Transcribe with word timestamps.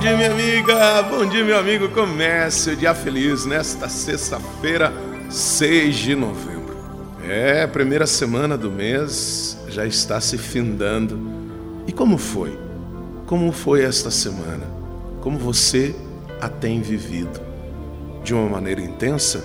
dia, 0.00 0.16
minha 0.16 0.30
amiga. 0.30 1.02
Bom 1.02 1.26
dia, 1.26 1.44
meu 1.44 1.58
amigo. 1.58 1.90
Comece 1.90 2.70
o 2.70 2.76
dia 2.76 2.94
feliz 2.94 3.44
nesta 3.44 3.86
sexta-feira, 3.86 4.90
6 5.28 5.94
de 5.94 6.14
novembro. 6.14 6.74
É, 7.22 7.66
primeira 7.66 8.06
semana 8.06 8.56
do 8.56 8.70
mês 8.70 9.58
já 9.68 9.84
está 9.84 10.18
se 10.18 10.38
findando. 10.38 11.20
E 11.86 11.92
como 11.92 12.16
foi? 12.16 12.58
Como 13.26 13.52
foi 13.52 13.84
esta 13.84 14.10
semana? 14.10 14.66
Como 15.20 15.38
você 15.38 15.94
a 16.40 16.48
tem 16.48 16.80
vivido? 16.80 17.38
De 18.24 18.32
uma 18.32 18.48
maneira 18.48 18.80
intensa? 18.80 19.44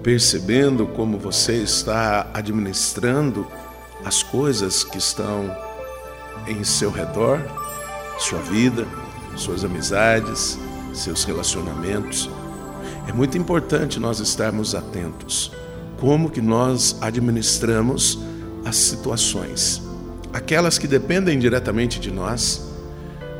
Percebendo 0.00 0.86
como 0.86 1.18
você 1.18 1.54
está 1.54 2.30
administrando 2.32 3.44
as 4.04 4.22
coisas 4.22 4.84
que 4.84 4.98
estão 4.98 5.52
em 6.46 6.62
seu 6.62 6.92
redor, 6.92 7.40
sua 8.16 8.38
vida, 8.38 8.86
suas 9.36 9.64
amizades, 9.64 10.58
seus 10.92 11.24
relacionamentos. 11.24 12.30
É 13.06 13.12
muito 13.12 13.38
importante 13.38 14.00
nós 14.00 14.18
estarmos 14.18 14.74
atentos 14.74 15.52
como 16.00 16.30
que 16.30 16.40
nós 16.40 16.96
administramos 17.00 18.18
as 18.64 18.76
situações, 18.76 19.82
aquelas 20.32 20.78
que 20.78 20.88
dependem 20.88 21.38
diretamente 21.38 22.00
de 22.00 22.10
nós, 22.10 22.66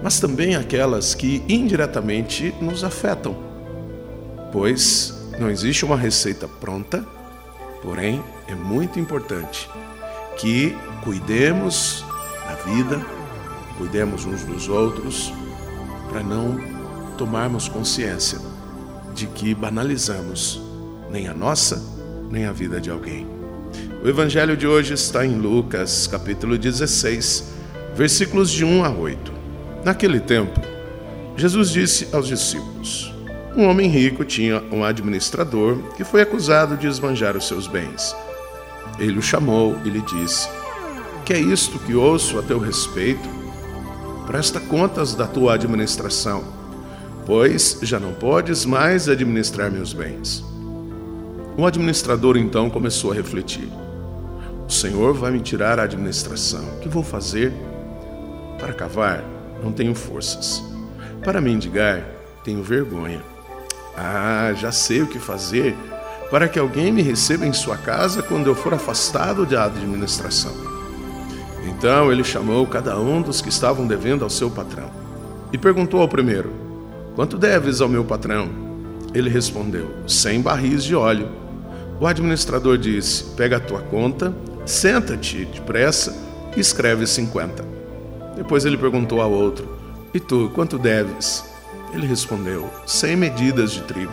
mas 0.02 0.20
também 0.20 0.54
aquelas 0.54 1.14
que 1.14 1.42
indiretamente 1.48 2.54
nos 2.60 2.84
afetam. 2.84 3.36
Pois 4.52 5.14
não 5.38 5.50
existe 5.50 5.84
uma 5.84 5.96
receita 5.96 6.46
pronta, 6.46 7.04
porém 7.82 8.22
é 8.46 8.54
muito 8.54 8.98
importante 8.98 9.68
que 10.38 10.76
cuidemos 11.02 12.04
da 12.46 12.54
vida, 12.54 13.04
cuidemos 13.76 14.24
uns 14.24 14.44
dos 14.44 14.68
outros, 14.68 15.32
para 16.16 16.24
não 16.24 16.58
tomarmos 17.18 17.68
consciência 17.68 18.38
de 19.14 19.26
que 19.26 19.54
banalizamos 19.54 20.62
nem 21.10 21.28
a 21.28 21.34
nossa, 21.34 21.82
nem 22.30 22.46
a 22.46 22.52
vida 22.52 22.80
de 22.80 22.90
alguém. 22.90 23.26
O 24.02 24.08
evangelho 24.08 24.56
de 24.56 24.66
hoje 24.66 24.94
está 24.94 25.26
em 25.26 25.34
Lucas, 25.34 26.06
capítulo 26.06 26.56
16, 26.56 27.52
versículos 27.94 28.50
de 28.50 28.64
1 28.64 28.82
a 28.82 28.88
8. 28.88 29.32
Naquele 29.84 30.18
tempo, 30.18 30.58
Jesus 31.36 31.68
disse 31.68 32.08
aos 32.12 32.26
discípulos: 32.26 33.14
Um 33.54 33.66
homem 33.66 33.90
rico 33.90 34.24
tinha 34.24 34.64
um 34.72 34.84
administrador 34.84 35.76
que 35.98 36.04
foi 36.04 36.22
acusado 36.22 36.78
de 36.78 36.86
esbanjar 36.86 37.36
os 37.36 37.46
seus 37.46 37.66
bens. 37.66 38.16
Ele 38.98 39.18
o 39.18 39.22
chamou 39.22 39.76
e 39.84 39.90
lhe 39.90 40.00
disse: 40.00 40.48
Que 41.26 41.34
é 41.34 41.38
isto 41.38 41.78
que 41.80 41.94
ouço 41.94 42.38
a 42.38 42.42
teu 42.42 42.58
respeito? 42.58 43.35
Presta 44.26 44.58
contas 44.58 45.14
da 45.14 45.26
tua 45.26 45.54
administração, 45.54 46.44
pois 47.24 47.78
já 47.82 48.00
não 48.00 48.12
podes 48.12 48.64
mais 48.64 49.08
administrar 49.08 49.70
meus 49.70 49.92
bens. 49.92 50.44
O 51.56 51.64
administrador 51.64 52.36
então 52.36 52.68
começou 52.68 53.12
a 53.12 53.14
refletir: 53.14 53.68
O 54.66 54.70
Senhor 54.70 55.14
vai 55.14 55.30
me 55.30 55.40
tirar 55.40 55.78
a 55.78 55.84
administração. 55.84 56.64
O 56.76 56.80
que 56.80 56.88
vou 56.88 57.02
fazer? 57.02 57.52
Para 58.58 58.72
cavar, 58.72 59.24
não 59.62 59.72
tenho 59.72 59.94
forças. 59.94 60.62
Para 61.24 61.40
mendigar, 61.40 62.04
tenho 62.42 62.62
vergonha. 62.62 63.22
Ah, 63.96 64.52
já 64.54 64.72
sei 64.72 65.02
o 65.02 65.06
que 65.06 65.18
fazer 65.18 65.74
para 66.30 66.48
que 66.48 66.58
alguém 66.58 66.92
me 66.92 67.02
receba 67.02 67.46
em 67.46 67.52
sua 67.52 67.76
casa 67.76 68.22
quando 68.22 68.48
eu 68.48 68.54
for 68.54 68.74
afastado 68.74 69.46
da 69.46 69.64
administração. 69.64 70.65
Então 71.76 72.10
ele 72.10 72.24
chamou 72.24 72.66
cada 72.66 72.98
um 72.98 73.20
dos 73.20 73.40
que 73.40 73.50
estavam 73.50 73.86
devendo 73.86 74.24
ao 74.24 74.30
seu 74.30 74.50
patrão 74.50 74.90
e 75.52 75.58
perguntou 75.58 76.00
ao 76.00 76.08
primeiro: 76.08 76.50
Quanto 77.14 77.36
deves 77.36 77.80
ao 77.80 77.88
meu 77.88 78.04
patrão? 78.04 78.48
Ele 79.14 79.28
respondeu: 79.28 79.90
Cem 80.06 80.40
barris 80.40 80.84
de 80.84 80.94
óleo. 80.94 81.28
O 82.00 82.06
administrador 82.06 82.78
disse: 82.78 83.24
Pega 83.36 83.58
a 83.58 83.60
tua 83.60 83.80
conta, 83.80 84.34
senta-te 84.64 85.44
depressa 85.44 86.16
e 86.56 86.60
escreve 86.60 87.06
cinquenta. 87.06 87.64
Depois 88.36 88.64
ele 88.64 88.78
perguntou 88.78 89.20
ao 89.20 89.30
outro: 89.30 89.68
E 90.14 90.20
tu, 90.20 90.50
quanto 90.54 90.78
deves? 90.78 91.44
Ele 91.92 92.06
respondeu: 92.06 92.70
Cem 92.86 93.16
medidas 93.16 93.72
de 93.72 93.82
trigo. 93.82 94.12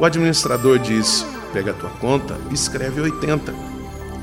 O 0.00 0.04
administrador 0.04 0.78
disse: 0.78 1.24
Pega 1.52 1.70
a 1.70 1.74
tua 1.74 1.90
conta 1.90 2.36
e 2.50 2.54
escreve 2.54 3.00
oitenta. 3.00 3.52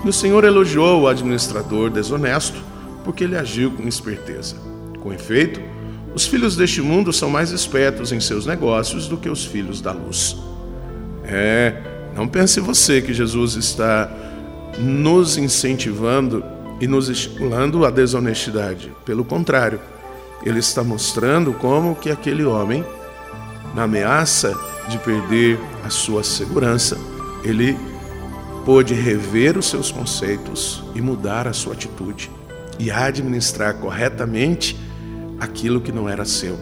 E 0.04 0.10
o 0.10 0.14
Senhor 0.14 0.44
elogiou 0.44 1.02
o 1.02 1.08
administrador 1.08 1.90
desonesto 1.90 2.62
porque 3.04 3.24
ele 3.24 3.38
agiu 3.38 3.72
com 3.72 3.88
esperteza. 3.88 4.56
Com 5.00 5.14
efeito, 5.14 5.62
os 6.14 6.26
filhos 6.26 6.56
deste 6.56 6.82
mundo 6.82 7.14
são 7.14 7.30
mais 7.30 7.52
espertos 7.52 8.12
em 8.12 8.20
seus 8.20 8.46
negócios 8.46 9.08
do 9.08 9.18
que 9.18 9.30
os 9.30 9.46
filhos 9.46 9.82
da 9.82 9.92
luz. 9.92 10.36
É, 11.24 11.76
não 12.16 12.28
pense 12.28 12.60
você 12.60 13.02
que 13.02 13.14
Jesus 13.14 13.56
está 13.56 14.10
nos 14.80 15.38
incentivando 15.38 16.44
e 16.80 16.88
nos 16.88 17.10
estimulando 17.10 17.86
à 17.86 17.90
desonestidade. 17.90 18.92
Pelo 19.06 19.24
contrário, 19.24 19.80
ele 20.44 20.60
está 20.60 20.84
mostrando 20.84 21.54
como 21.54 21.96
que 21.96 22.10
aquele 22.10 22.44
homem, 22.44 22.84
na 23.74 23.84
ameaça 23.84 24.54
de 24.88 24.98
perder 25.00 25.60
a 25.84 25.90
sua 25.90 26.24
segurança, 26.24 26.98
ele 27.44 27.78
pôde 28.68 28.94
rever 28.94 29.58
os 29.58 29.70
seus 29.70 29.94
conceitos 29.94 30.84
e 30.94 31.00
mudar 31.00 31.48
a 31.48 31.54
sua 31.54 31.72
atitude 31.72 32.30
e 32.78 32.92
administrar 32.92 33.76
corretamente 33.76 34.78
aquilo 35.40 35.80
que 35.80 35.90
não 35.90 36.10
era 36.10 36.26
seu. 36.26 36.60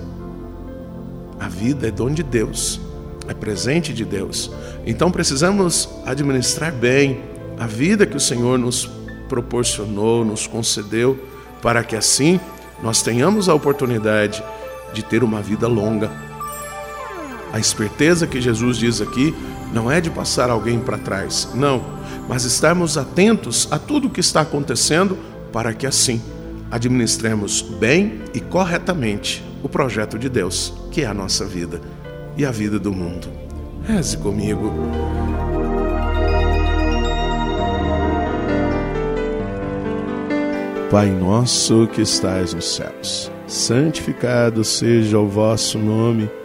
A 1.39 1.47
vida 1.47 1.87
é 1.87 1.91
dom 1.91 2.11
de 2.11 2.21
Deus, 2.21 2.79
é 3.27 3.33
presente 3.33 3.91
de 3.91 4.05
Deus. 4.05 4.51
Então 4.85 5.09
precisamos 5.09 5.89
administrar 6.05 6.71
bem 6.71 7.21
a 7.57 7.65
vida 7.65 8.05
que 8.05 8.15
o 8.15 8.19
Senhor 8.19 8.59
nos 8.59 8.87
proporcionou, 9.27 10.23
nos 10.23 10.45
concedeu, 10.45 11.19
para 11.59 11.83
que 11.83 11.95
assim 11.95 12.39
nós 12.83 13.01
tenhamos 13.01 13.49
a 13.49 13.55
oportunidade 13.55 14.43
de 14.93 15.01
ter 15.01 15.23
uma 15.23 15.41
vida 15.41 15.67
longa. 15.67 16.11
A 17.55 17.59
esperteza 17.59 18.27
que 18.27 18.41
Jesus 18.41 18.75
diz 18.75 18.99
aqui 18.99 19.33
não 19.71 19.89
é 19.89 20.01
de 20.01 20.09
passar 20.09 20.49
alguém 20.49 20.77
para 20.77 20.97
trás, 20.97 21.47
não, 21.55 21.81
mas 22.27 22.43
estarmos 22.43 22.97
atentos 22.97 23.65
a 23.71 23.79
tudo 23.79 24.09
o 24.09 24.09
que 24.09 24.19
está 24.19 24.41
acontecendo 24.41 25.17
para 25.53 25.73
que 25.73 25.87
assim 25.87 26.21
administremos 26.69 27.61
bem 27.61 28.19
e 28.33 28.41
corretamente 28.41 29.41
o 29.63 29.69
projeto 29.69 30.19
de 30.19 30.27
Deus, 30.27 30.73
que 30.91 31.03
é 31.03 31.05
a 31.05 31.13
nossa 31.13 31.45
vida 31.45 31.79
e 32.35 32.45
a 32.45 32.51
vida 32.51 32.77
do 32.77 32.91
mundo. 32.91 33.29
Reze 33.87 34.17
comigo. 34.17 34.73
Pai 40.91 41.09
nosso 41.09 41.87
que 41.87 42.01
estais 42.01 42.53
nos 42.53 42.75
céus, 42.75 43.31
santificado 43.47 44.61
seja 44.61 45.17
o 45.17 45.29
vosso 45.29 45.79
nome. 45.79 46.29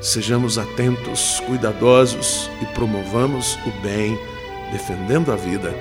Sejamos 0.00 0.58
atentos, 0.58 1.40
cuidadosos 1.46 2.50
e 2.62 2.66
promovamos 2.74 3.58
o 3.66 3.70
bem, 3.82 4.18
defendendo 4.70 5.32
a 5.32 5.36
vida. 5.36 5.74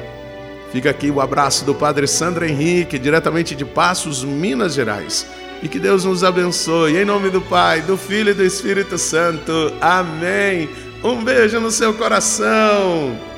Fica 0.72 0.90
aqui 0.90 1.10
o 1.12 1.22
abraço 1.22 1.64
do 1.66 1.76
Padre 1.76 2.08
Sandro 2.08 2.46
Henrique, 2.46 3.00
diretamente 3.00 3.56
de 3.56 3.66
Passos, 3.66 4.24
Minas 4.24 4.74
Gerais. 4.74 5.28
E 5.62 5.68
que 5.68 5.80
Deus 5.80 6.04
nos 6.04 6.24
abençoe. 6.24 6.98
Em 6.98 7.06
nome 7.06 7.30
do 7.30 7.42
Pai, 7.42 7.82
do 7.82 7.98
Filho 7.98 8.32
e 8.32 8.34
do 8.34 8.44
Espírito 8.44 8.98
Santo. 8.98 9.74
Amém. 9.80 10.70
Um 11.04 11.24
beijo 11.24 11.60
no 11.60 11.72
seu 11.72 11.94
coração. 11.94 13.35